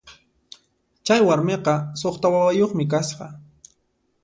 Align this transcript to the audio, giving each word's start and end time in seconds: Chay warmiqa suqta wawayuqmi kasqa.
Chay 1.05 1.21
warmiqa 1.27 1.75
suqta 2.01 2.27
wawayuqmi 2.33 2.83
kasqa. 2.91 3.27